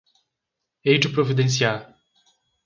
[0.83, 1.77] Hei de providenciar